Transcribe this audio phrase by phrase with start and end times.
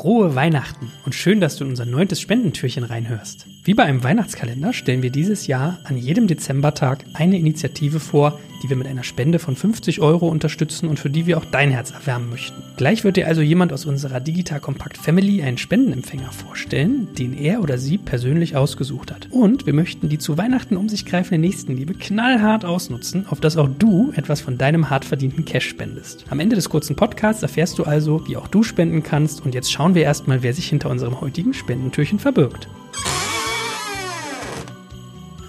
[0.00, 3.44] Frohe Weihnachten und schön, dass du in unser neuntes Spendentürchen reinhörst.
[3.64, 8.70] Wie bei einem Weihnachtskalender stellen wir dieses Jahr an jedem Dezembertag eine Initiative vor, die
[8.70, 11.90] wir mit einer Spende von 50 Euro unterstützen und für die wir auch dein Herz
[11.90, 12.62] erwärmen möchten.
[12.76, 17.62] Gleich wird dir also jemand aus unserer Digital Compact Family einen Spendenempfänger vorstellen, den er
[17.62, 19.28] oder sie persönlich ausgesucht hat.
[19.30, 23.68] Und wir möchten die zu Weihnachten um sich greifende Nächstenliebe knallhart ausnutzen, auf dass auch
[23.78, 26.24] du etwas von deinem hart verdienten Cash spendest.
[26.30, 29.72] Am Ende des kurzen Podcasts erfährst du also, wie auch du spenden kannst und jetzt
[29.72, 32.68] schauen wir erstmal, wer sich hinter unserem heutigen Spendentürchen verbirgt.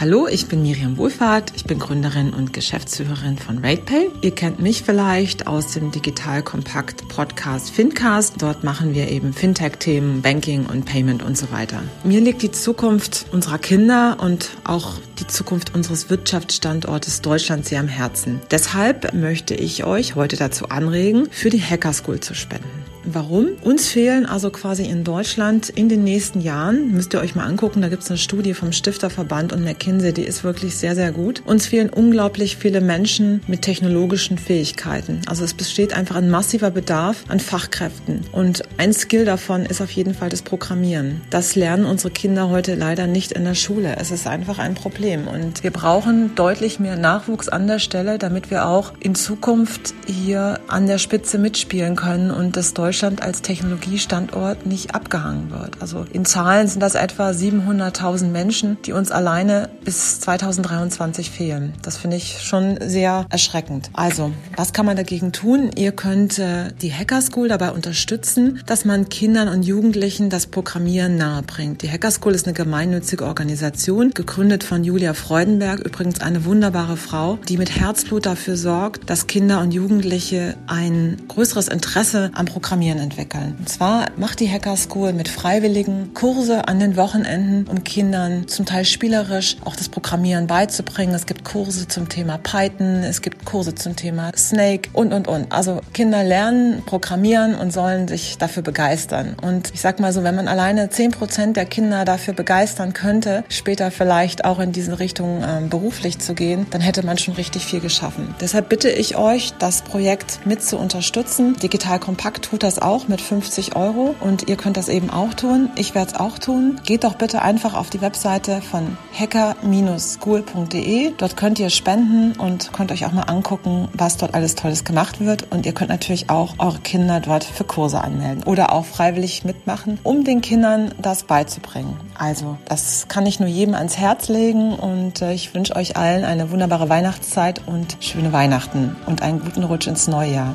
[0.00, 1.52] Hallo, ich bin Miriam Wohlfahrt.
[1.54, 4.10] Ich bin Gründerin und Geschäftsführerin von RatePay.
[4.22, 8.42] Ihr kennt mich vielleicht aus dem Digital Kompakt Podcast Fincast.
[8.42, 11.80] Dort machen wir eben Fintech-Themen, Banking und Payment und so weiter.
[12.02, 17.88] Mir liegt die Zukunft unserer Kinder und auch die Zukunft unseres Wirtschaftsstandortes Deutschland sehr am
[17.88, 18.40] Herzen.
[18.50, 22.83] Deshalb möchte ich euch heute dazu anregen, für die Hacker School zu spenden.
[23.06, 23.48] Warum?
[23.62, 27.82] Uns fehlen also quasi in Deutschland in den nächsten Jahren, müsst ihr euch mal angucken,
[27.82, 31.42] da gibt es eine Studie vom Stifterverband und McKinsey, die ist wirklich sehr, sehr gut.
[31.44, 35.20] Uns fehlen unglaublich viele Menschen mit technologischen Fähigkeiten.
[35.26, 38.22] Also es besteht einfach ein massiver Bedarf an Fachkräften.
[38.32, 41.20] Und ein Skill davon ist auf jeden Fall das Programmieren.
[41.28, 43.96] Das lernen unsere Kinder heute leider nicht in der Schule.
[43.98, 45.28] Es ist einfach ein Problem.
[45.28, 50.60] Und wir brauchen deutlich mehr Nachwuchs an der Stelle, damit wir auch in Zukunft hier
[50.68, 55.82] an der Spitze mitspielen können und das Deutschland Deutschland als Technologiestandort nicht abgehangen wird.
[55.82, 61.72] Also in Zahlen sind das etwa 700.000 Menschen, die uns alleine bis 2023 fehlen.
[61.82, 63.90] Das finde ich schon sehr erschreckend.
[63.94, 65.72] Also, was kann man dagegen tun?
[65.74, 71.16] Ihr könnt äh, die Hacker School dabei unterstützen, dass man Kindern und Jugendlichen das Programmieren
[71.16, 71.82] nahebringt.
[71.82, 77.40] Die Hacker School ist eine gemeinnützige Organisation, gegründet von Julia Freudenberg, übrigens eine wunderbare Frau,
[77.48, 82.98] die mit Herzblut dafür sorgt, dass Kinder und Jugendliche ein größeres Interesse am Programmieren Programmieren
[82.98, 83.56] entwickeln.
[83.58, 88.66] Und zwar macht die Hacker School mit Freiwilligen Kurse an den Wochenenden, um Kindern zum
[88.66, 91.14] Teil spielerisch auch das Programmieren beizubringen.
[91.14, 95.50] Es gibt Kurse zum Thema Python, es gibt Kurse zum Thema Snake und, und, und.
[95.50, 99.34] Also Kinder lernen, programmieren und sollen sich dafür begeistern.
[99.40, 103.44] Und ich sag mal so, wenn man alleine zehn Prozent der Kinder dafür begeistern könnte,
[103.48, 107.64] später vielleicht auch in diese Richtung ähm, beruflich zu gehen, dann hätte man schon richtig
[107.64, 108.34] viel geschaffen.
[108.42, 111.56] Deshalb bitte ich euch, das Projekt mit zu unterstützen.
[111.62, 115.32] Digital Kompakt tut das das auch mit 50 Euro und ihr könnt das eben auch
[115.34, 115.70] tun.
[115.76, 116.80] Ich werde es auch tun.
[116.84, 121.12] Geht doch bitte einfach auf die Webseite von hacker-school.de.
[121.16, 125.20] Dort könnt ihr spenden und könnt euch auch mal angucken, was dort alles Tolles gemacht
[125.20, 125.52] wird.
[125.52, 130.00] Und ihr könnt natürlich auch eure Kinder dort für Kurse anmelden oder auch freiwillig mitmachen,
[130.02, 131.96] um den Kindern das beizubringen.
[132.18, 136.24] Also, das kann ich nur jedem ans Herz legen und äh, ich wünsche euch allen
[136.24, 140.54] eine wunderbare Weihnachtszeit und schöne Weihnachten und einen guten Rutsch ins neue Jahr.